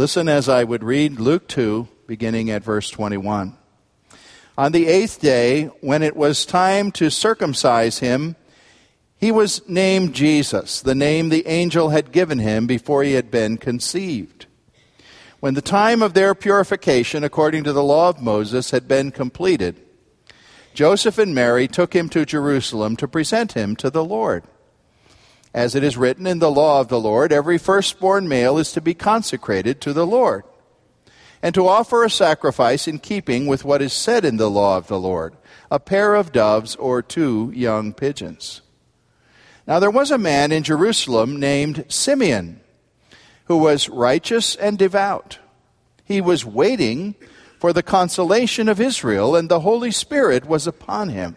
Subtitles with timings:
[0.00, 3.54] Listen as I would read Luke 2, beginning at verse 21.
[4.56, 8.34] On the eighth day, when it was time to circumcise him,
[9.18, 13.58] he was named Jesus, the name the angel had given him before he had been
[13.58, 14.46] conceived.
[15.40, 19.82] When the time of their purification, according to the law of Moses, had been completed,
[20.72, 24.44] Joseph and Mary took him to Jerusalem to present him to the Lord.
[25.52, 28.80] As it is written in the law of the Lord, every firstborn male is to
[28.80, 30.44] be consecrated to the Lord,
[31.42, 34.86] and to offer a sacrifice in keeping with what is said in the law of
[34.86, 35.34] the Lord
[35.70, 38.60] a pair of doves or two young pigeons.
[39.66, 42.60] Now there was a man in Jerusalem named Simeon,
[43.44, 45.38] who was righteous and devout.
[46.04, 47.14] He was waiting
[47.60, 51.36] for the consolation of Israel, and the Holy Spirit was upon him.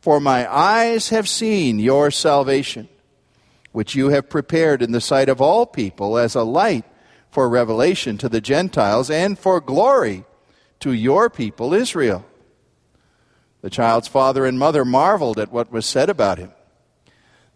[0.00, 2.88] for my eyes have seen your salvation,
[3.72, 6.84] which you have prepared in the sight of all people as a light
[7.30, 10.24] for revelation to the Gentiles and for glory
[10.80, 12.24] to your people Israel.
[13.60, 16.52] The child's father and mother marveled at what was said about him.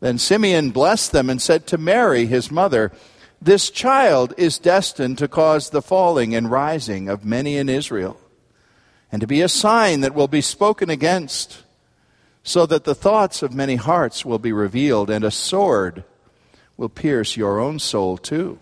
[0.00, 2.92] Then Simeon blessed them and said to Mary, his mother,
[3.40, 8.20] This child is destined to cause the falling and rising of many in Israel,
[9.10, 11.63] and to be a sign that will be spoken against
[12.44, 16.04] so that the thoughts of many hearts will be revealed, and a sword
[16.76, 18.58] will pierce your own soul too.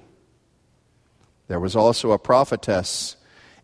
[1.48, 3.16] There was also a prophetess,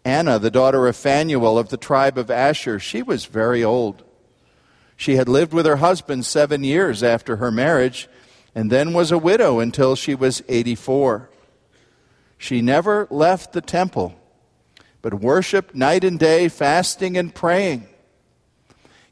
[0.05, 2.81] Anna, the daughter of Phanuel of the tribe of Asher.
[2.81, 4.03] She was very old.
[4.97, 8.09] She had lived with her husband seven years after her marriage,
[8.57, 11.31] and then was a widow until she was 84.
[12.37, 14.19] She never left the temple,
[15.01, 17.87] but worshiped night and day, fasting and praying.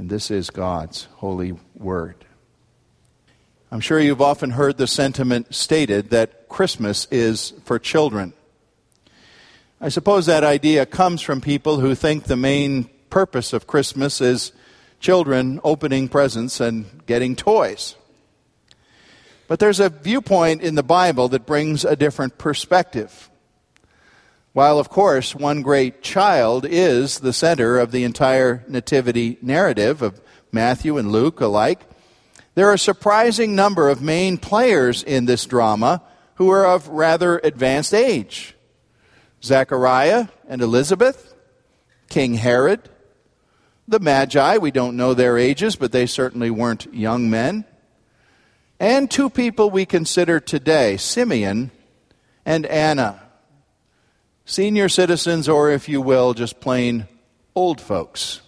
[0.00, 2.24] And this is God's holy word.
[3.70, 8.32] I'm sure you've often heard the sentiment stated that Christmas is for children.
[9.78, 14.52] I suppose that idea comes from people who think the main purpose of Christmas is
[15.00, 17.94] children opening presents and getting toys.
[19.48, 23.29] But there's a viewpoint in the Bible that brings a different perspective.
[24.52, 30.20] While, of course, one great child is the center of the entire nativity narrative of
[30.50, 31.80] Matthew and Luke alike,
[32.56, 36.02] there are a surprising number of main players in this drama
[36.34, 38.56] who are of rather advanced age.
[39.42, 41.32] Zechariah and Elizabeth,
[42.08, 42.88] King Herod,
[43.86, 47.64] the Magi, we don't know their ages, but they certainly weren't young men,
[48.80, 51.70] and two people we consider today, Simeon
[52.44, 53.20] and Anna
[54.50, 57.06] senior citizens, or if you will, just plain
[57.54, 58.40] old folks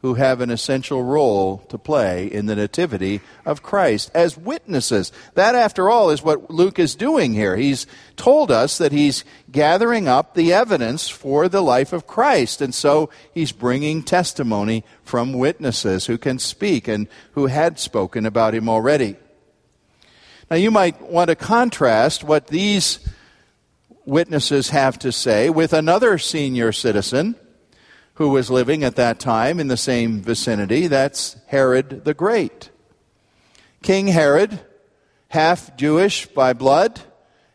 [0.00, 5.10] who have an essential role to play in the nativity of Christ as witnesses.
[5.34, 7.56] That, after all, is what Luke is doing here.
[7.56, 12.74] He's told us that he's gathering up the evidence for the life of Christ, and
[12.74, 18.68] so he's bringing testimony from witnesses who can speak and who had spoken about him
[18.68, 19.16] already.
[20.50, 23.00] Now, you might want to contrast what these
[24.06, 27.34] witnesses have to say with another senior citizen
[28.14, 30.86] who was living at that time in the same vicinity.
[30.86, 32.70] That's Herod the Great.
[33.82, 34.58] King Herod,
[35.28, 37.00] half Jewish by blood,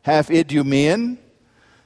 [0.03, 1.17] half Idumean,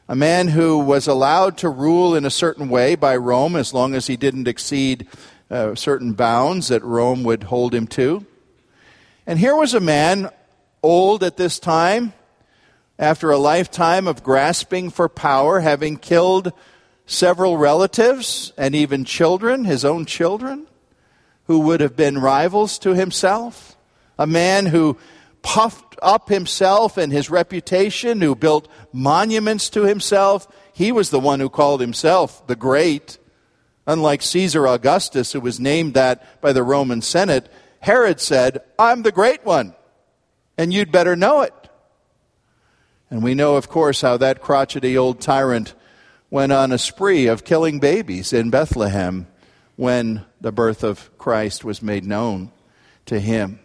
[0.07, 3.95] a man who was allowed to rule in a certain way by Rome as long
[3.95, 5.07] as he didn't exceed
[5.49, 8.25] uh, certain bounds that Rome would hold him to.
[9.25, 10.29] And here was a man
[10.83, 12.13] old at this time,
[12.97, 16.53] after a lifetime of grasping for power, having killed
[17.05, 20.67] several relatives and even children, his own children,
[21.47, 23.77] who would have been rivals to himself.
[24.17, 24.97] A man who
[25.41, 30.47] puffed up himself and his reputation, who built monuments to himself.
[30.73, 33.17] He was the one who called himself the Great.
[33.85, 39.11] Unlike Caesar Augustus, who was named that by the Roman Senate, Herod said, I'm the
[39.11, 39.75] Great One,
[40.57, 41.53] and you'd better know it.
[43.09, 45.73] And we know, of course, how that crotchety old tyrant
[46.29, 49.27] went on a spree of killing babies in Bethlehem
[49.75, 52.51] when the birth of Christ was made known
[53.05, 53.59] to him.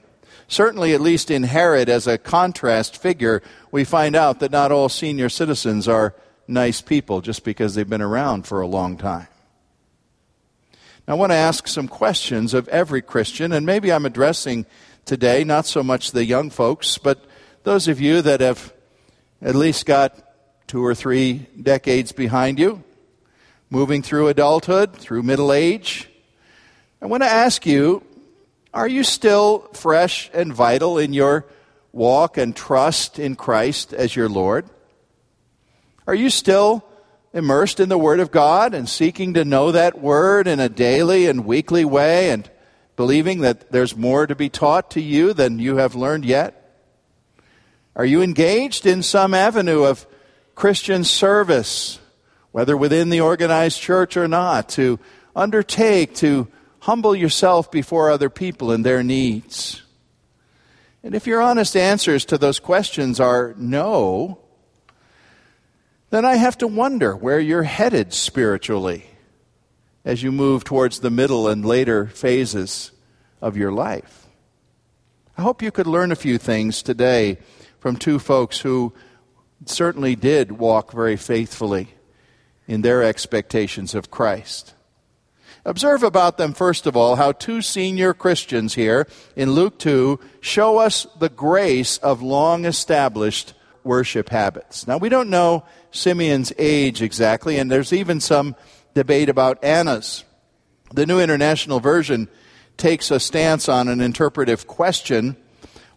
[0.48, 4.88] Certainly, at least in Herod, as a contrast figure, we find out that not all
[4.88, 6.14] senior citizens are
[6.48, 9.28] nice people just because they've been around for a long time.
[11.06, 14.66] Now, I want to ask some questions of every Christian, and maybe I'm addressing
[15.04, 17.24] today not so much the young folks, but
[17.62, 18.72] those of you that have
[19.42, 20.16] at least got
[20.66, 22.82] two or three decades behind you,
[23.70, 26.08] moving through adulthood, through middle age.
[27.02, 28.02] I want to ask you
[28.72, 31.46] are you still fresh and vital in your
[31.92, 34.68] walk and trust in Christ as your Lord?
[36.06, 36.84] Are you still
[37.32, 41.26] immersed in the Word of God and seeking to know that Word in a daily
[41.26, 42.48] and weekly way and
[42.94, 46.59] believing that there's more to be taught to you than you have learned yet?
[47.96, 50.06] Are you engaged in some avenue of
[50.54, 51.98] Christian service,
[52.52, 54.98] whether within the organized church or not, to
[55.34, 56.48] undertake to
[56.80, 59.82] humble yourself before other people and their needs?
[61.02, 64.38] And if your honest answers to those questions are no,
[66.10, 69.06] then I have to wonder where you're headed spiritually
[70.04, 72.90] as you move towards the middle and later phases
[73.40, 74.26] of your life.
[75.38, 77.38] I hope you could learn a few things today
[77.80, 78.92] from two folks who
[79.64, 81.88] certainly did walk very faithfully
[82.68, 84.74] in their expectations of Christ.
[85.64, 89.06] Observe about them, first of all, how two senior Christians here
[89.36, 93.52] in Luke 2 show us the grace of long established
[93.84, 94.86] worship habits.
[94.86, 98.56] Now, we don't know Simeon's age exactly, and there's even some
[98.94, 100.24] debate about Anna's.
[100.92, 102.28] The New International Version
[102.76, 105.36] takes a stance on an interpretive question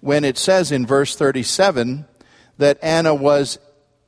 [0.04, 2.06] when it says in verse 37
[2.58, 3.58] that Anna was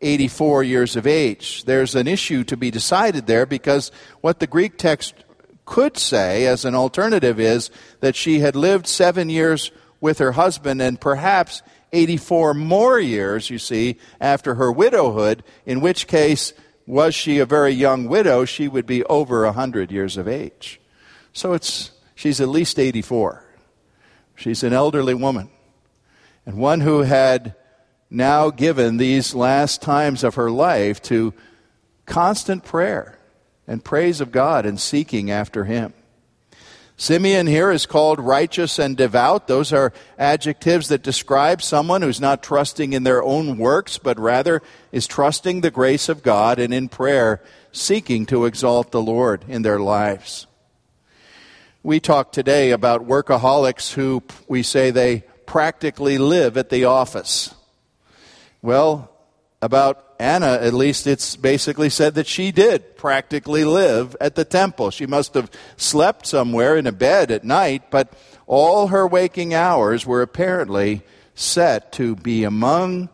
[0.01, 1.63] 84 years of age.
[1.63, 5.15] There's an issue to be decided there because what the Greek text
[5.63, 7.69] could say as an alternative is
[8.01, 9.71] that she had lived seven years
[10.01, 11.61] with her husband and perhaps
[11.93, 16.51] 84 more years, you see, after her widowhood, in which case,
[16.85, 20.81] was she a very young widow, she would be over 100 years of age.
[21.31, 23.45] So it's, she's at least 84.
[24.35, 25.49] She's an elderly woman,
[26.45, 27.55] and one who had
[28.09, 31.33] now given these last times of her life to
[32.05, 33.17] constant prayer
[33.67, 35.93] and praise of God and seeking after Him.
[36.97, 39.47] Simeon here is called righteous and devout.
[39.47, 44.61] Those are adjectives that describe someone who's not trusting in their own works, but rather
[44.93, 47.41] is trusting the grace of God and in prayer
[47.73, 50.47] seeking to exalt the Lord in their lives.
[51.83, 57.53] We talk today about workaholics who we say they practically live at the office.
[58.61, 59.11] Well,
[59.61, 64.91] about Anna, at least it's basically said that she did practically live at the temple.
[64.91, 68.13] She must have slept somewhere in a bed at night, but
[68.47, 71.01] all her waking hours were apparently
[71.33, 73.09] set to be among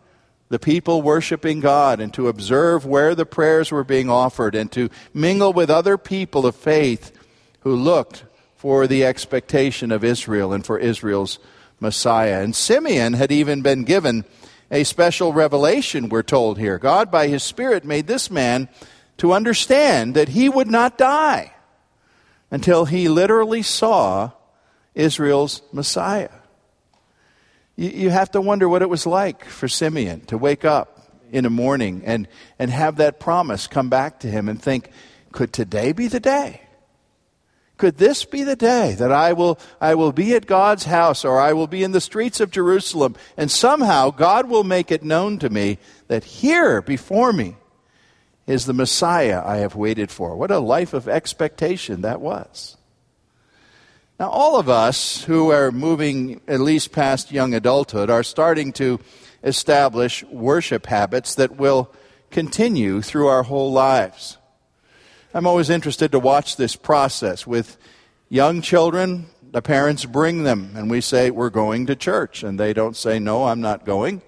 [0.48, 4.90] the people worshiping God and to observe where the prayers were being offered and to
[5.14, 7.10] mingle with other people of faith
[7.60, 8.24] who looked
[8.56, 11.38] for the expectation of Israel and for Israel's
[11.82, 12.42] Messiah.
[12.42, 14.24] And Simeon had even been given
[14.70, 16.78] a special revelation, we're told here.
[16.78, 18.70] God, by his Spirit, made this man
[19.18, 21.52] to understand that he would not die
[22.50, 24.30] until he literally saw
[24.94, 26.30] Israel's Messiah.
[27.76, 31.44] You, you have to wonder what it was like for Simeon to wake up in
[31.44, 34.90] the morning and, and have that promise come back to him and think,
[35.32, 36.62] could today be the day?
[37.82, 41.40] Could this be the day that I will, I will be at God's house or
[41.40, 45.40] I will be in the streets of Jerusalem and somehow God will make it known
[45.40, 47.56] to me that here before me
[48.46, 50.36] is the Messiah I have waited for.
[50.36, 52.76] What a life of expectation that was.
[54.20, 59.00] Now, all of us who are moving at least past young adulthood are starting to
[59.42, 61.92] establish worship habits that will
[62.30, 64.38] continue through our whole lives.
[65.34, 67.46] I'm always interested to watch this process.
[67.46, 67.78] With
[68.28, 72.42] young children, the parents bring them, and we say, We're going to church.
[72.42, 74.20] And they don't say, No, I'm not going.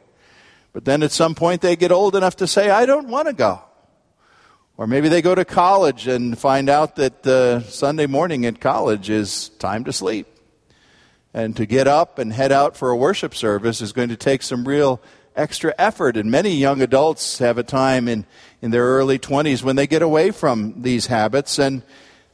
[0.72, 3.34] But then at some point, they get old enough to say, I don't want to
[3.34, 3.60] go.
[4.78, 9.10] Or maybe they go to college and find out that uh, Sunday morning at college
[9.10, 10.26] is time to sleep.
[11.34, 14.42] And to get up and head out for a worship service is going to take
[14.42, 15.02] some real
[15.36, 16.16] extra effort.
[16.16, 18.26] And many young adults have a time in,
[18.62, 21.82] in their early 20s when they get away from these habits and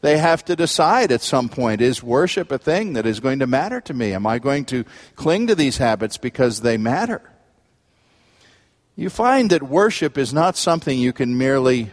[0.02, 3.46] they have to decide at some point is worship a thing that is going to
[3.46, 4.12] matter to me?
[4.12, 7.20] Am I going to cling to these habits because they matter?
[8.96, 11.90] You find that worship is not something you can merely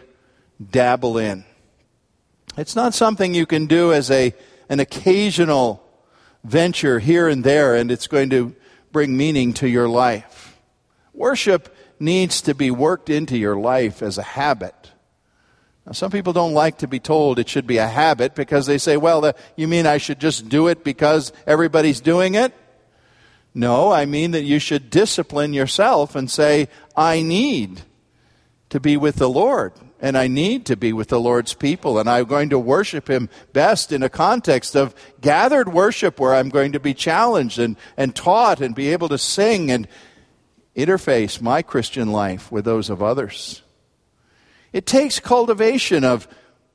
[0.70, 1.44] dabble in.
[2.56, 4.34] It's not something you can do as a,
[4.68, 5.84] an occasional
[6.44, 8.54] venture here and there and it's going to
[8.90, 10.47] bring meaning to your life.
[11.12, 14.92] Worship needs to be worked into your life as a habit.
[15.86, 18.78] Now, some people don't like to be told it should be a habit because they
[18.78, 22.52] say, well, the, you mean I should just do it because everybody's doing it?
[23.54, 27.82] No, I mean that you should discipline yourself and say, I need
[28.68, 32.08] to be with the Lord and I need to be with the Lord's people, and
[32.08, 36.72] I'm going to worship Him best in a context of gathered worship where I'm going
[36.72, 39.88] to be challenged and, and taught and be able to sing and
[40.78, 43.62] interface my Christian life with those of others.
[44.72, 46.28] It takes cultivation of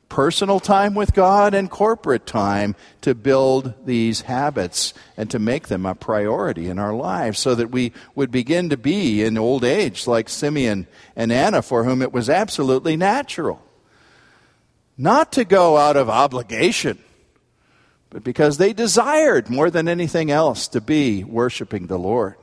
[0.09, 5.85] personal time with God and corporate time to build these habits and to make them
[5.85, 10.05] a priority in our lives so that we would begin to be in old age
[10.05, 13.63] like Simeon and Anna, for whom it was absolutely natural.
[14.97, 16.99] Not to go out of obligation,
[18.11, 22.35] but because they desired more than anything else to be worshiping the Lord.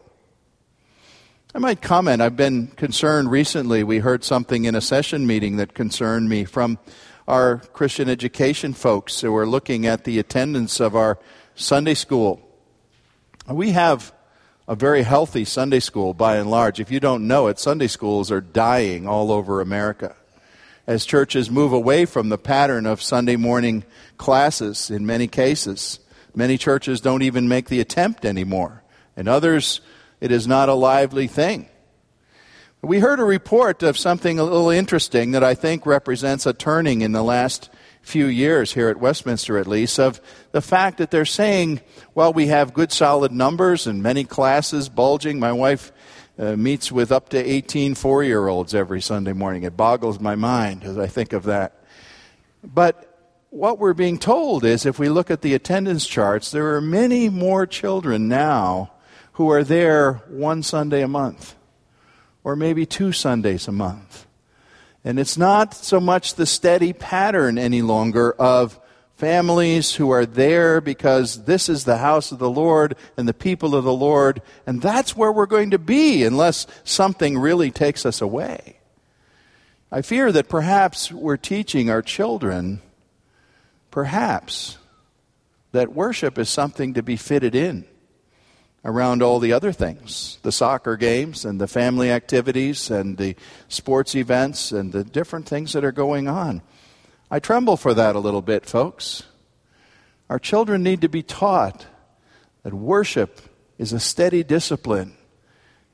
[1.52, 3.82] I might comment, I've been concerned recently.
[3.82, 6.78] We heard something in a session meeting that concerned me from
[7.26, 11.18] our Christian education folks who are looking at the attendance of our
[11.56, 12.40] Sunday school.
[13.48, 14.12] We have
[14.68, 16.78] a very healthy Sunday school by and large.
[16.78, 20.14] If you don't know it, Sunday schools are dying all over America.
[20.86, 23.82] As churches move away from the pattern of Sunday morning
[24.18, 25.98] classes in many cases,
[26.32, 28.84] many churches don't even make the attempt anymore.
[29.16, 29.80] And others,
[30.20, 31.68] it is not a lively thing.
[32.82, 37.02] We heard a report of something a little interesting that I think represents a turning
[37.02, 37.68] in the last
[38.00, 40.20] few years here at Westminster, at least, of
[40.52, 41.80] the fact that they're saying,
[42.14, 45.38] well, we have good solid numbers and many classes bulging.
[45.38, 45.92] My wife
[46.38, 49.64] uh, meets with up to 18 four year olds every Sunday morning.
[49.64, 51.84] It boggles my mind as I think of that.
[52.64, 53.06] But
[53.50, 57.28] what we're being told is if we look at the attendance charts, there are many
[57.28, 58.92] more children now
[59.40, 61.54] who are there one Sunday a month
[62.44, 64.26] or maybe two Sundays a month.
[65.02, 68.78] And it's not so much the steady pattern any longer of
[69.16, 73.74] families who are there because this is the house of the Lord and the people
[73.74, 78.20] of the Lord, and that's where we're going to be unless something really takes us
[78.20, 78.76] away.
[79.90, 82.82] I fear that perhaps we're teaching our children,
[83.90, 84.76] perhaps,
[85.72, 87.86] that worship is something to be fitted in
[88.84, 93.36] around all the other things the soccer games and the family activities and the
[93.68, 96.62] sports events and the different things that are going on.
[97.30, 99.22] I tremble for that a little bit, folks.
[100.28, 101.86] Our children need to be taught
[102.62, 103.40] that worship
[103.78, 105.14] is a steady discipline,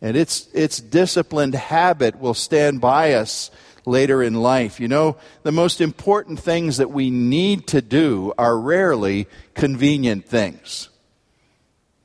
[0.01, 3.51] and its, its disciplined habit will stand by us
[3.87, 4.81] later in life.
[4.81, 10.89] You know, the most important things that we need to do are rarely convenient things.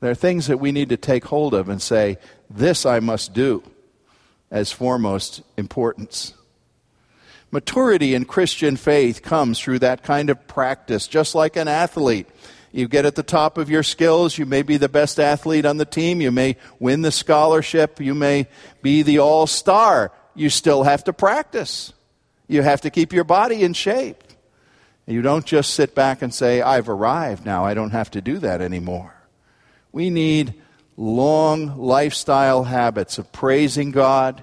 [0.02, 2.18] There are things that we need to take hold of and say,
[2.50, 3.62] this I must do
[4.50, 6.34] as foremost importance.
[7.52, 12.26] Maturity in Christian faith comes through that kind of practice, just like an athlete.
[12.72, 15.76] You get at the top of your skills, you may be the best athlete on
[15.76, 18.48] the team, you may win the scholarship, you may
[18.82, 20.10] be the all star.
[20.34, 21.92] You still have to practice.
[22.48, 24.24] You have to keep your body in shape.
[25.06, 28.38] You don't just sit back and say, I've arrived now, I don't have to do
[28.38, 29.14] that anymore.
[29.92, 30.54] We need
[30.96, 34.42] long lifestyle habits of praising God,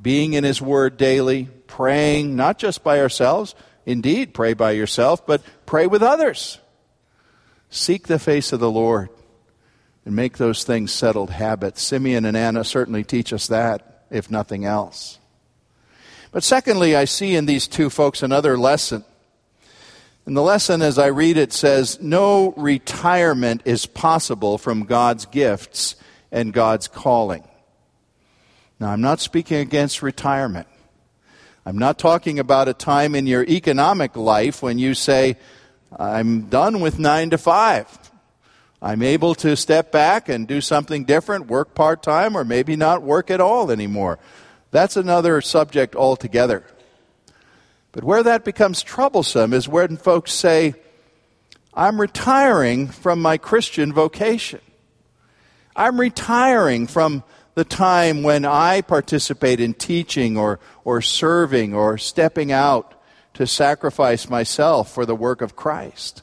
[0.00, 3.54] being in His Word daily, praying, not just by ourselves.
[3.86, 6.58] Indeed, pray by yourself, but pray with others.
[7.70, 9.10] Seek the face of the Lord
[10.04, 11.82] and make those things settled habits.
[11.82, 15.18] Simeon and Anna certainly teach us that, if nothing else.
[16.30, 19.04] But secondly, I see in these two folks another lesson.
[20.26, 25.96] And the lesson, as I read it, says no retirement is possible from God's gifts
[26.32, 27.44] and God's calling.
[28.80, 30.66] Now, I'm not speaking against retirement.
[31.66, 35.36] I'm not talking about a time in your economic life when you say,
[35.96, 37.86] I'm done with nine to five.
[38.82, 43.02] I'm able to step back and do something different, work part time, or maybe not
[43.02, 44.18] work at all anymore.
[44.72, 46.64] That's another subject altogether.
[47.94, 50.74] But where that becomes troublesome is when folks say,
[51.72, 54.60] I'm retiring from my Christian vocation.
[55.76, 57.22] I'm retiring from
[57.54, 63.00] the time when I participate in teaching or, or serving or stepping out
[63.34, 66.22] to sacrifice myself for the work of Christ.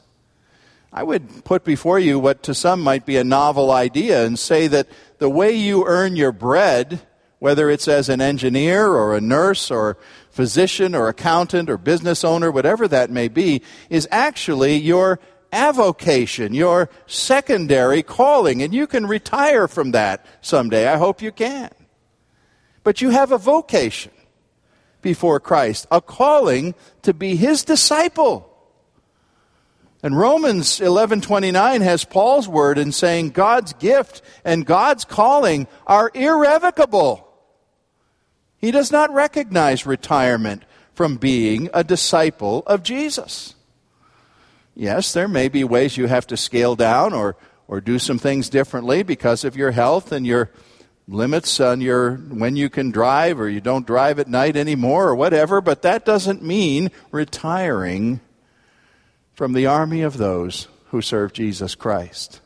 [0.92, 4.66] I would put before you what to some might be a novel idea and say
[4.66, 7.00] that the way you earn your bread
[7.42, 9.96] whether it's as an engineer or a nurse or
[10.32, 15.20] physician or accountant or business owner, whatever that may be, is actually your
[15.52, 18.62] avocation, your secondary calling.
[18.62, 20.88] And you can retire from that someday.
[20.88, 21.70] I hope you can.
[22.82, 24.12] But you have a vocation
[25.02, 28.48] before Christ, a calling to be his disciple.
[30.02, 37.31] And Romans 11:29 has Paul's word in saying God's gift and God's calling are irrevocable.
[38.62, 40.62] He does not recognize retirement
[40.94, 43.56] from being a disciple of Jesus.
[44.76, 48.48] Yes, there may be ways you have to scale down or, or do some things
[48.48, 50.50] differently because of your health and your
[51.08, 55.16] limits on your when you can drive or you don't drive at night anymore or
[55.16, 58.20] whatever, but that doesn't mean retiring
[59.34, 62.40] from the army of those who serve Jesus Christ.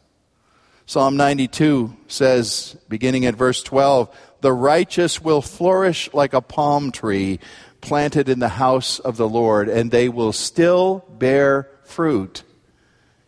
[0.87, 4.09] Psalm 92 says, beginning at verse 12,
[4.41, 7.41] the righteous will flourish like a palm tree
[7.81, 12.43] planted in the house of the Lord, and they will still bear fruit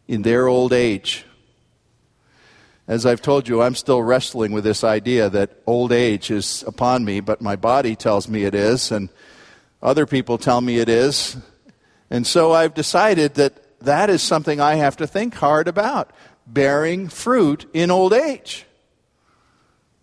[0.07, 1.25] in their old age.
[2.87, 7.05] As I've told you, I'm still wrestling with this idea that old age is upon
[7.05, 9.11] me, but my body tells me it is, and
[9.83, 11.37] other people tell me it is.
[12.11, 16.11] And so I've decided that that is something I have to think hard about
[16.47, 18.65] bearing fruit in old age.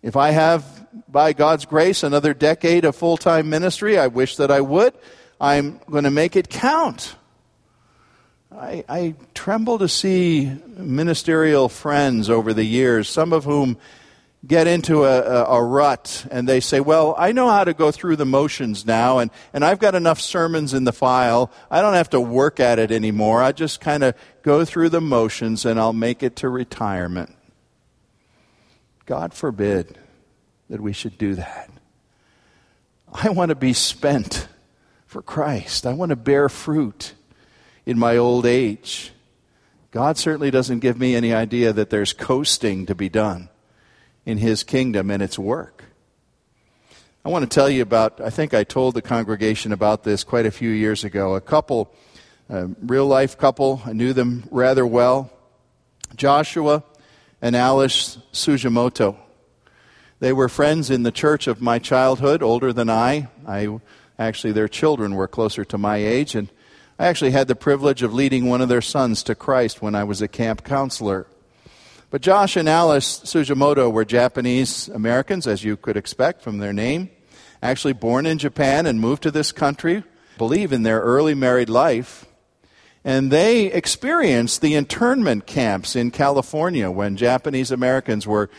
[0.04, 0.75] If I have,
[1.08, 4.94] by God's grace, another decade of full time ministry, I wish that I would,
[5.40, 7.16] I'm going to make it count.
[8.52, 13.78] I, I, tremble to see ministerial friends over the years, some of whom
[14.48, 17.92] get into a, a, a, rut and they say, Well, I know how to go
[17.92, 21.52] through the motions now, and, and I've got enough sermons in the file.
[21.70, 23.44] I don't have to work at it anymore.
[23.44, 27.36] I just kind of go through the motions and I'll make it to retirement.
[29.06, 29.98] God forbid
[30.70, 31.70] that we should do that.
[33.14, 34.48] I want to be spent
[35.06, 35.86] for Christ.
[35.86, 37.14] I want to bear fruit
[37.86, 39.12] in my old age.
[39.92, 43.50] God certainly doesn't give me any idea that there's coasting to be done
[44.26, 45.86] in His kingdom and its work.
[47.24, 50.46] I want to tell you about, I think I told the congregation about this quite
[50.46, 51.36] a few years ago.
[51.36, 51.94] A couple,
[52.50, 55.32] a real life couple, I knew them rather well.
[56.16, 56.84] Joshua
[57.42, 59.16] and Alice Sugimoto.
[60.20, 63.28] They were friends in the church of my childhood, older than I.
[63.46, 63.80] I
[64.18, 66.50] actually, their children were closer to my age, and
[66.98, 70.06] I actually had the privilege of leading one of their sons to Christ when I
[70.06, 71.28] was a camp counselor.
[72.12, 77.10] But Josh and Alice Sugimoto were Japanese Americans, as you could expect from their name,
[77.62, 80.06] actually born in Japan and moved to this country,
[80.38, 82.26] believe in their early married life.
[83.04, 88.50] And they experienced the internment camps in California when Japanese Americans were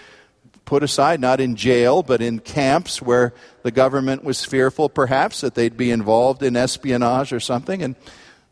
[0.66, 5.54] put aside, not in jail, but in camps where the government was fearful, perhaps, that
[5.54, 7.82] they'd be involved in espionage or something.
[7.82, 7.96] And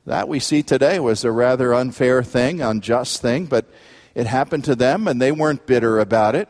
[0.07, 3.66] that we see today was a rather unfair thing, unjust thing, but
[4.14, 6.48] it happened to them, and they weren't bitter about it.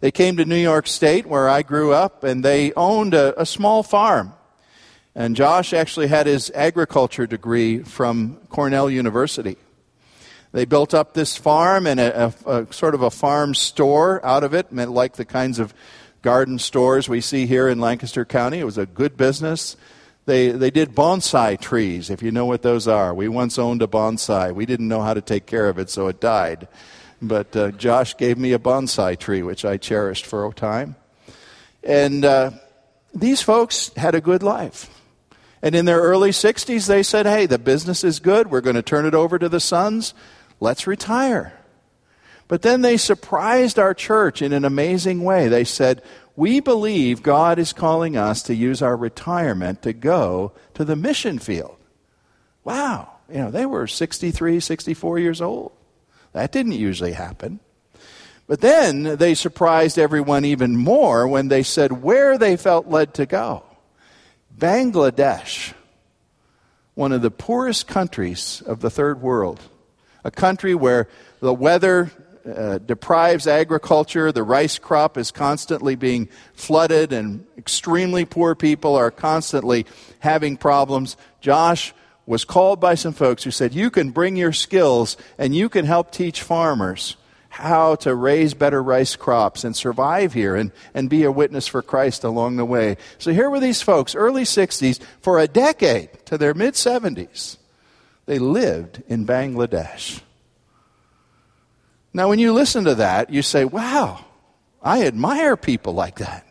[0.00, 3.46] They came to New York State, where I grew up, and they owned a, a
[3.46, 4.32] small farm.
[5.14, 9.58] And Josh actually had his agriculture degree from Cornell University.
[10.52, 14.44] They built up this farm and a, a, a sort of a farm store out
[14.44, 15.74] of it, like the kinds of
[16.20, 18.58] garden stores we see here in Lancaster County.
[18.58, 19.76] It was a good business.
[20.26, 23.12] They, they did bonsai trees, if you know what those are.
[23.12, 24.54] We once owned a bonsai.
[24.54, 26.68] We didn't know how to take care of it, so it died.
[27.20, 30.96] But uh, Josh gave me a bonsai tree, which I cherished for a time.
[31.82, 32.52] And uh,
[33.14, 34.90] these folks had a good life.
[35.60, 38.50] And in their early 60s, they said, hey, the business is good.
[38.50, 40.12] We're going to turn it over to the sons
[40.62, 41.52] let's retire.
[42.48, 45.48] But then they surprised our church in an amazing way.
[45.48, 46.02] They said,
[46.36, 51.38] we believe God is calling us to use our retirement to go to the mission
[51.38, 51.76] field.
[52.64, 53.10] Wow.
[53.28, 55.72] You know, they were 63, 64 years old.
[56.32, 57.60] That didn't usually happen.
[58.46, 63.26] But then they surprised everyone even more when they said where they felt led to
[63.26, 63.64] go.
[64.56, 65.72] Bangladesh,
[66.94, 69.60] one of the poorest countries of the third world,
[70.24, 71.08] a country where
[71.40, 72.10] the weather
[72.44, 79.10] uh, deprives agriculture, the rice crop is constantly being flooded, and extremely poor people are
[79.10, 79.86] constantly
[80.20, 81.16] having problems.
[81.40, 81.94] Josh
[82.26, 85.84] was called by some folks who said, You can bring your skills and you can
[85.84, 87.16] help teach farmers
[87.48, 91.82] how to raise better rice crops and survive here and, and be a witness for
[91.82, 92.96] Christ along the way.
[93.18, 97.58] So here were these folks, early 60s, for a decade to their mid 70s.
[98.26, 100.20] They lived in Bangladesh.
[102.14, 104.24] Now, when you listen to that, you say, wow,
[104.82, 106.46] I admire people like that.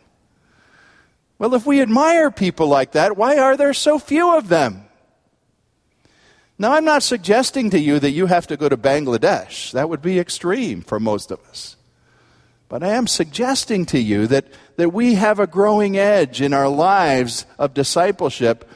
[1.38, 4.84] Well, if we admire people like that, why are there so few of them?
[6.58, 9.72] Now, I'm not suggesting to you that you have to go to Bangladesh.
[9.72, 11.76] That would be extreme for most of us.
[12.68, 16.68] But I am suggesting to you that, that we have a growing edge in our
[16.68, 18.68] lives of discipleship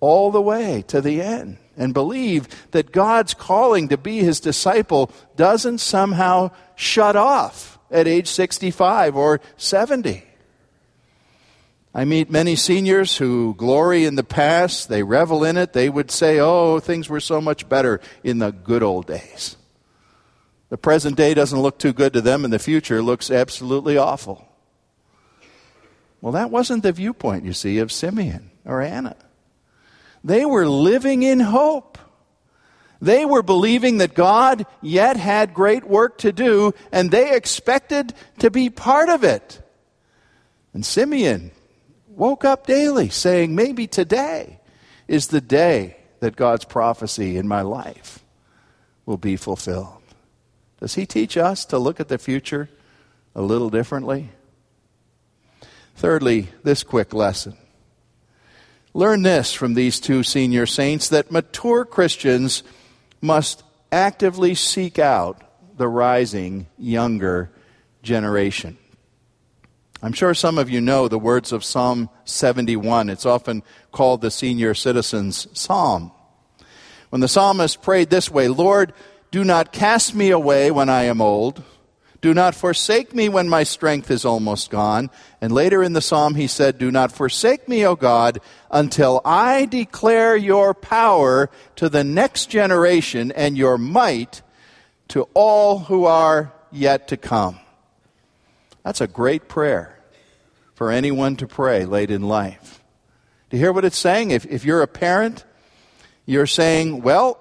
[0.00, 1.58] all the way to the end.
[1.80, 8.28] And believe that God's calling to be his disciple doesn't somehow shut off at age
[8.28, 10.22] 65 or 70.
[11.94, 15.72] I meet many seniors who glory in the past, they revel in it.
[15.72, 19.56] They would say, oh, things were so much better in the good old days.
[20.68, 24.46] The present day doesn't look too good to them, and the future looks absolutely awful.
[26.20, 29.16] Well, that wasn't the viewpoint, you see, of Simeon or Anna.
[30.22, 31.98] They were living in hope.
[33.00, 38.50] They were believing that God yet had great work to do, and they expected to
[38.50, 39.62] be part of it.
[40.74, 41.50] And Simeon
[42.08, 44.60] woke up daily saying, Maybe today
[45.08, 48.22] is the day that God's prophecy in my life
[49.06, 50.02] will be fulfilled.
[50.78, 52.68] Does he teach us to look at the future
[53.34, 54.30] a little differently?
[55.96, 57.56] Thirdly, this quick lesson.
[58.92, 62.62] Learn this from these two senior saints that mature Christians
[63.20, 65.42] must actively seek out
[65.76, 67.50] the rising younger
[68.02, 68.76] generation.
[70.02, 73.10] I'm sure some of you know the words of Psalm 71.
[73.10, 76.10] It's often called the senior citizens psalm.
[77.10, 78.92] When the psalmist prayed this way, Lord,
[79.30, 81.62] do not cast me away when I am old.
[82.20, 85.10] Do not forsake me when my strength is almost gone.
[85.40, 89.64] And later in the psalm, he said, Do not forsake me, O God, until I
[89.64, 94.42] declare your power to the next generation and your might
[95.08, 97.58] to all who are yet to come.
[98.84, 99.98] That's a great prayer
[100.74, 102.82] for anyone to pray late in life.
[103.48, 104.30] Do you hear what it's saying?
[104.30, 105.44] If, if you're a parent,
[106.26, 107.38] you're saying, well,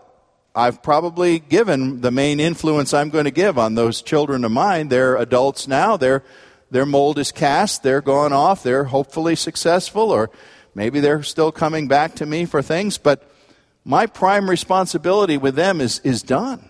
[0.55, 4.89] I've probably given the main influence I'm going to give on those children of mine.
[4.89, 5.95] They're adults now.
[5.95, 6.23] Their,
[6.71, 7.83] their mold is cast.
[7.83, 8.63] They're gone off.
[8.63, 10.31] They're hopefully successful, or
[10.73, 12.97] maybe they're still coming back to me for things.
[12.97, 13.29] But
[13.85, 16.69] my prime responsibility with them is, is done.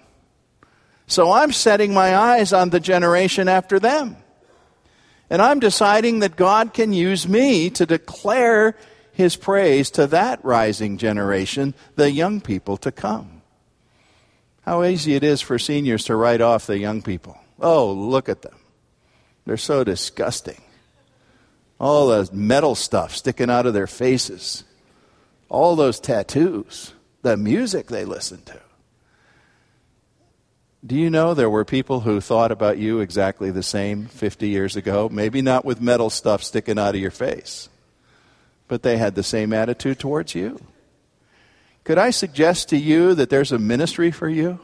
[1.08, 4.18] So I'm setting my eyes on the generation after them.
[5.30, 8.76] And I'm deciding that God can use me to declare
[9.12, 13.39] his praise to that rising generation, the young people to come.
[14.62, 17.38] How easy it is for seniors to write off the young people.
[17.60, 18.56] Oh, look at them.
[19.46, 20.62] They're so disgusting.
[21.80, 24.64] All the metal stuff sticking out of their faces,
[25.48, 28.60] all those tattoos, the music they listen to.
[30.86, 34.76] Do you know there were people who thought about you exactly the same 50 years
[34.76, 35.10] ago?
[35.12, 37.68] Maybe not with metal stuff sticking out of your face,
[38.68, 40.62] but they had the same attitude towards you.
[41.84, 44.60] Could I suggest to you that there's a ministry for you?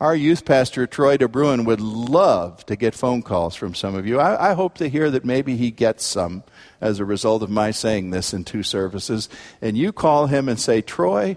[0.00, 4.18] Our youth pastor, Troy DeBruin, would love to get phone calls from some of you.
[4.18, 6.42] I, I, hope to hear that maybe he gets some
[6.80, 9.28] as a result of my saying this in two services.
[9.62, 11.36] And you call him and say, Troy,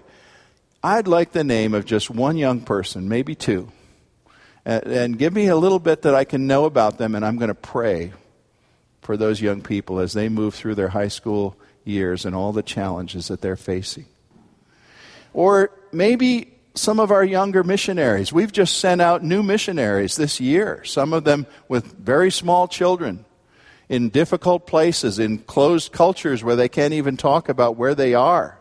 [0.82, 3.72] I'd like the name of just one young person, maybe two,
[4.64, 7.36] and, and give me a little bit that I can know about them, and I'm
[7.36, 8.12] going to pray
[9.00, 12.62] for those young people as they move through their high school years and all the
[12.62, 14.06] challenges that they're facing.
[15.32, 18.32] Or maybe some of our younger missionaries.
[18.32, 23.24] We've just sent out new missionaries this year, some of them with very small children
[23.88, 28.58] in difficult places, in closed cultures where they can't even talk about where they are.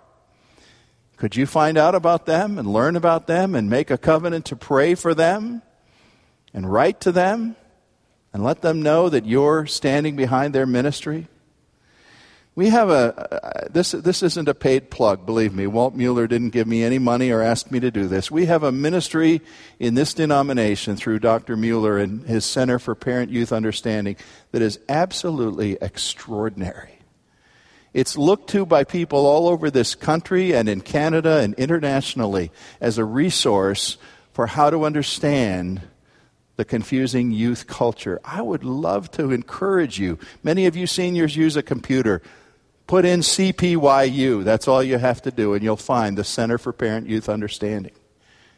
[1.17, 4.55] Could you find out about them and learn about them and make a covenant to
[4.55, 5.61] pray for them
[6.53, 7.55] and write to them
[8.33, 11.27] and let them know that you're standing behind their ministry?
[12.57, 15.67] We have a, uh, this, this isn't a paid plug, believe me.
[15.67, 18.31] Walt Mueller didn't give me any money or ask me to do this.
[18.31, 19.41] We have a ministry
[19.77, 21.55] in this denomination through Dr.
[21.55, 24.15] Mueller and his Center for Parent Youth Understanding
[24.53, 26.97] that is absolutely extraordinary.
[27.93, 32.49] It's looked to by people all over this country and in Canada and internationally
[32.81, 33.99] as a resource
[34.33, 35.83] for how to understand
[36.55, 38.19] the confusing youth culture.
[38.25, 40.17] I would love to encourage you.
[40.41, 42.23] Many of you seniors use a computer.
[42.87, 44.43] Put in CPYU.
[44.45, 47.93] That's all you have to do, and you'll find the Center for Parent Youth Understanding.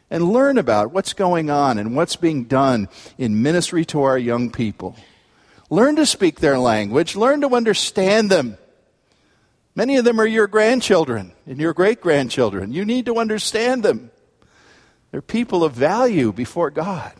[0.08, 2.88] And learn about what's going on and what's being done
[3.18, 4.96] in ministry to our young people.
[5.68, 8.56] Learn to speak their language, learn to understand them.
[9.74, 12.72] Many of them are your grandchildren and your great grandchildren.
[12.72, 14.10] You need to understand them.
[15.10, 17.12] They're people of value before God.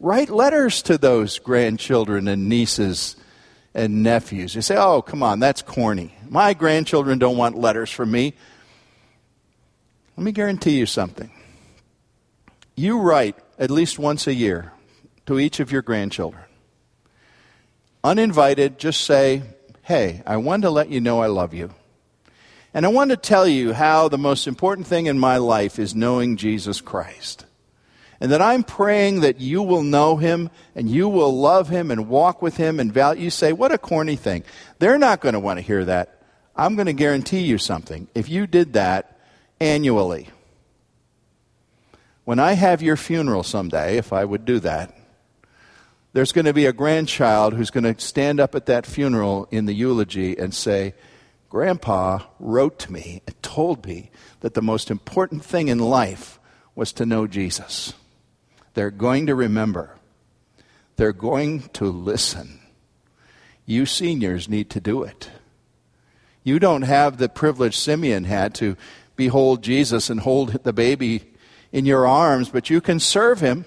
[0.00, 3.16] Write letters to those grandchildren and nieces
[3.74, 4.54] and nephews.
[4.54, 6.14] You say, oh, come on, that's corny.
[6.28, 8.34] My grandchildren don't want letters from me.
[10.16, 11.30] Let me guarantee you something.
[12.74, 14.72] You write at least once a year
[15.26, 16.44] to each of your grandchildren.
[18.02, 19.42] Uninvited, just say,
[19.82, 21.70] hey, I want to let you know I love you.
[22.74, 25.94] And I want to tell you how the most important thing in my life is
[25.94, 27.44] knowing Jesus Christ.
[28.20, 32.08] And that I'm praying that you will know him and you will love him and
[32.08, 33.24] walk with him and value.
[33.24, 34.42] You say, what a corny thing.
[34.80, 36.22] They're not going to want to hear that.
[36.56, 38.08] I'm going to guarantee you something.
[38.14, 39.20] If you did that
[39.60, 40.28] annually,
[42.24, 44.94] when I have your funeral someday, if I would do that,
[46.12, 49.66] there's going to be a grandchild who's going to stand up at that funeral in
[49.66, 50.94] the eulogy and say,
[51.48, 56.40] Grandpa wrote to me and told me that the most important thing in life
[56.74, 57.94] was to know Jesus.
[58.78, 59.96] They're going to remember.
[60.94, 62.60] They're going to listen.
[63.66, 65.30] You seniors need to do it.
[66.44, 68.76] You don't have the privilege Simeon had to
[69.16, 71.24] behold Jesus and hold the baby
[71.72, 73.64] in your arms, but you can serve him.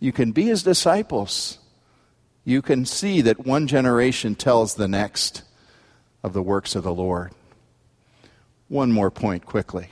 [0.00, 1.58] You can be his disciples.
[2.46, 5.42] You can see that one generation tells the next
[6.22, 7.32] of the works of the Lord.
[8.68, 9.88] One more point quickly.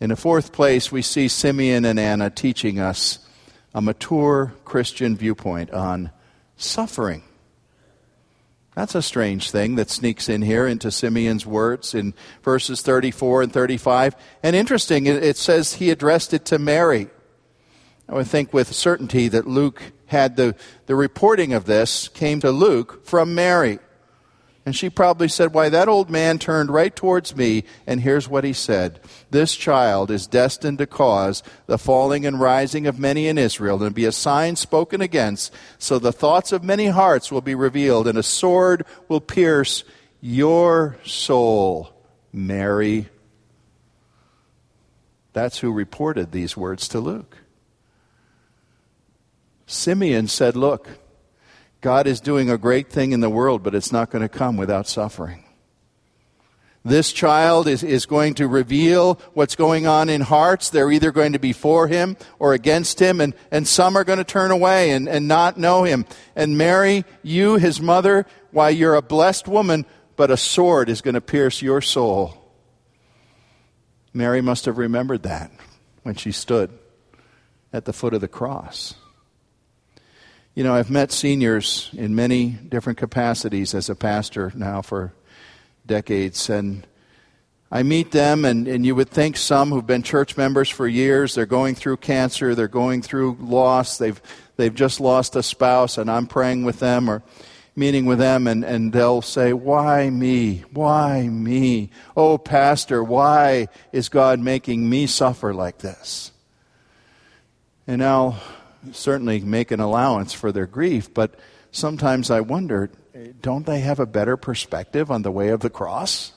[0.00, 3.18] In the fourth place, we see Simeon and Anna teaching us
[3.74, 6.12] a mature Christian viewpoint on
[6.56, 7.22] suffering.
[8.76, 13.52] That's a strange thing that sneaks in here into Simeon's words in verses 34 and
[13.52, 14.14] 35.
[14.44, 17.08] And interesting, it says he addressed it to Mary.
[18.08, 20.54] I would think with certainty that Luke had the,
[20.86, 23.80] the reporting of this came to Luke from Mary.
[24.68, 28.44] And she probably said, Why, that old man turned right towards me, and here's what
[28.44, 29.00] he said
[29.30, 33.94] This child is destined to cause the falling and rising of many in Israel, and
[33.94, 38.18] be a sign spoken against, so the thoughts of many hearts will be revealed, and
[38.18, 39.84] a sword will pierce
[40.20, 41.90] your soul,
[42.30, 43.08] Mary.
[45.32, 47.38] That's who reported these words to Luke.
[49.64, 50.90] Simeon said, Look,
[51.80, 54.56] God is doing a great thing in the world, but it's not going to come
[54.56, 55.44] without suffering.
[56.84, 60.70] This child is, is going to reveal what's going on in hearts.
[60.70, 64.18] They're either going to be for him or against him, and, and some are going
[64.18, 66.06] to turn away and, and not know him.
[66.34, 69.86] And Mary, you, his mother, why, you're a blessed woman,
[70.16, 72.34] but a sword is going to pierce your soul.
[74.12, 75.50] Mary must have remembered that
[76.02, 76.70] when she stood
[77.72, 78.94] at the foot of the cross.
[80.58, 85.12] You know, I've met seniors in many different capacities as a pastor now for
[85.86, 86.84] decades, and
[87.70, 91.36] I meet them, and, and you would think some who've been church members for years,
[91.36, 94.20] they're going through cancer, they're going through loss, they've,
[94.56, 97.22] they've just lost a spouse, and I'm praying with them or
[97.76, 100.64] meeting with them, and, and they'll say, Why me?
[100.72, 101.90] Why me?
[102.16, 106.32] Oh, Pastor, why is God making me suffer like this?
[107.86, 108.40] And now
[108.94, 111.34] certainly make an allowance for their grief, but
[111.70, 112.90] sometimes I wonder
[113.40, 116.32] don't they have a better perspective on the way of the cross?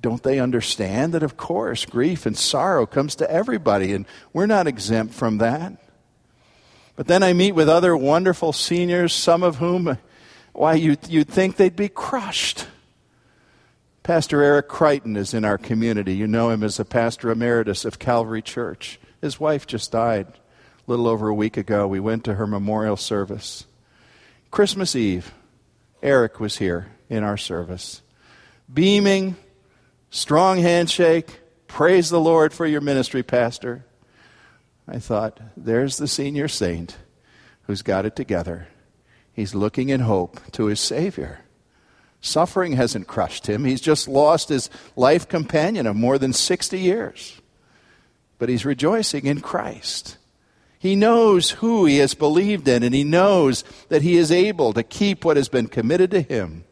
[0.00, 4.68] Don't they understand that, of course, grief and sorrow comes to everybody, and we're not
[4.68, 5.72] exempt from that?
[6.94, 9.98] But then I meet with other wonderful seniors, some of whom,
[10.52, 12.66] why, you, you'd think they'd be crushed.
[14.02, 16.14] Pastor Eric Crichton is in our community.
[16.14, 19.00] You know him as a pastor emeritus of Calvary Church.
[19.20, 20.26] His wife just died
[20.86, 21.86] little over a week ago.
[21.86, 23.66] We went to her memorial service.
[24.50, 25.32] Christmas Eve,
[26.02, 28.02] Eric was here in our service.
[28.72, 29.36] Beaming,
[30.10, 31.40] strong handshake.
[31.66, 33.84] Praise the Lord for your ministry, Pastor.
[34.88, 36.96] I thought, there's the senior saint
[37.62, 38.66] who's got it together.
[39.32, 41.40] He's looking in hope to his Savior.
[42.20, 43.64] Suffering hasn't crushed him.
[43.64, 47.40] He's just lost his life companion of more than 60 years.
[48.38, 50.18] But he's rejoicing in Christ.
[50.80, 54.82] He knows who he has believed in, and he knows that he is able to
[54.82, 56.64] keep what has been committed to him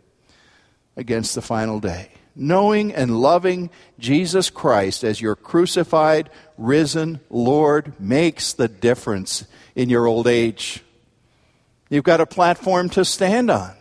[0.96, 2.12] against the final day.
[2.34, 3.68] Knowing and loving
[3.98, 9.44] Jesus Christ as your crucified, risen Lord makes the difference
[9.76, 10.82] in your old age.
[11.90, 13.74] You've got a platform to stand on.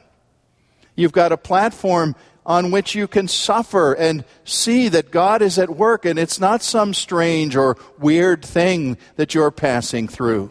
[0.93, 5.69] You've got a platform on which you can suffer and see that God is at
[5.69, 10.49] work and it's not some strange or weird thing that you're passing through.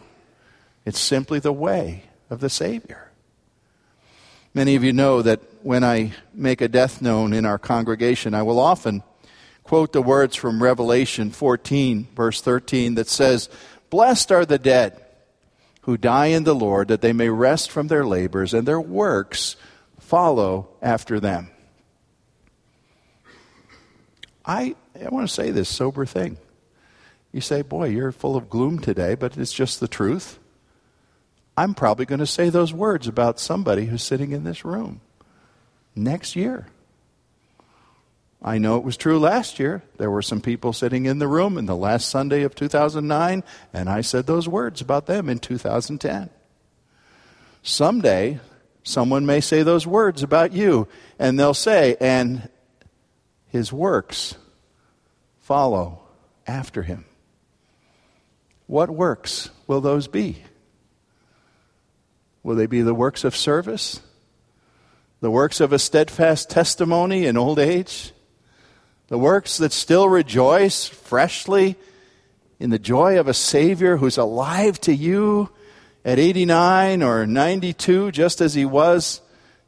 [0.85, 3.11] It's simply the way of the Savior.
[4.53, 8.43] Many of you know that when I make a death known in our congregation, I
[8.43, 9.01] will often
[9.63, 13.49] quote the words from Revelation 14, verse 13, that says,
[13.89, 15.03] Blessed are the dead
[15.81, 19.55] who die in the Lord, that they may rest from their labors and their works
[19.99, 21.49] follow after them.
[24.47, 26.37] I, I want to say this sober thing.
[27.31, 30.39] You say, Boy, you're full of gloom today, but it's just the truth.
[31.57, 35.01] I'm probably going to say those words about somebody who's sitting in this room
[35.95, 36.67] next year.
[38.41, 39.83] I know it was true last year.
[39.97, 43.89] There were some people sitting in the room in the last Sunday of 2009, and
[43.89, 46.29] I said those words about them in 2010.
[47.63, 48.39] Someday,
[48.87, 50.87] Someone may say those words about you,
[51.19, 52.47] and they'll say, and
[53.49, 54.35] his works
[55.39, 56.01] follow
[56.45, 57.05] after him.
[58.67, 60.43] What works will those be?
[62.43, 64.01] Will they be the works of service?
[65.19, 68.11] The works of a steadfast testimony in old age?
[69.07, 71.77] The works that still rejoice freshly
[72.59, 75.49] in the joy of a Savior who's alive to you
[76.03, 79.21] at 89 or 92, just as he was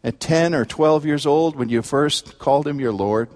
[0.03, 3.29] at 10 or 12 years old when you first called him your Lord?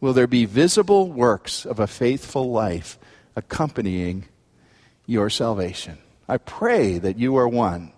[0.00, 2.98] Will there be visible works of a faithful life
[3.36, 4.26] accompanying
[5.06, 5.98] your salvation?
[6.28, 7.92] I pray that you are one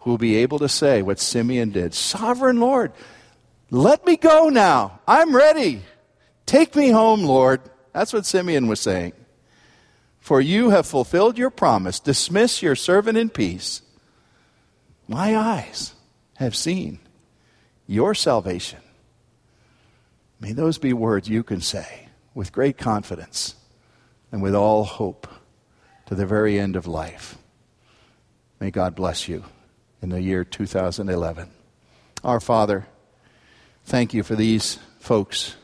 [0.00, 2.92] who will be able to say what Simeon did Sovereign Lord,
[3.70, 5.00] let me go now.
[5.08, 5.82] I'm ready.
[6.44, 7.62] Take me home, Lord.
[7.92, 9.12] That's what Simeon was saying.
[10.20, 11.98] For you have fulfilled your promise.
[11.98, 13.80] Dismiss your servant in peace.
[15.08, 15.94] My eyes
[16.36, 16.98] have seen
[17.86, 18.80] your salvation.
[20.42, 23.54] May those be words you can say with great confidence
[24.32, 25.28] and with all hope
[26.06, 27.38] to the very end of life.
[28.58, 29.44] May God bless you
[30.02, 31.48] in the year 2011.
[32.24, 32.88] Our Father,
[33.84, 35.54] thank you for these folks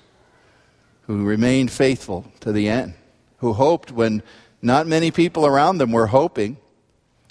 [1.08, 2.94] who remained faithful to the end,
[3.38, 4.22] who hoped when
[4.62, 6.56] not many people around them were hoping,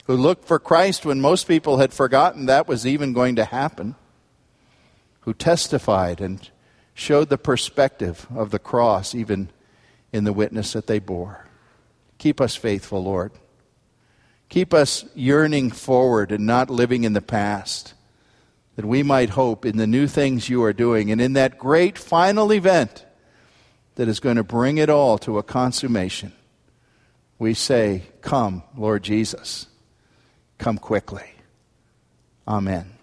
[0.03, 3.95] who looked for Christ when most people had forgotten that was even going to happen,
[5.21, 6.49] who testified and
[6.97, 9.49] showed the perspective of the cross even
[10.12, 11.45] in the witness that they bore.
[12.17, 13.31] Keep us faithful, Lord.
[14.49, 17.93] Keep us yearning forward and not living in the past,
[18.75, 21.97] that we might hope in the new things you are doing and in that great
[21.97, 23.05] final event
[23.95, 26.31] that is going to bring it all to a consummation
[27.39, 29.67] we say, Come, Lord Jesus,
[30.57, 31.29] come quickly.
[32.47, 32.96] Amen.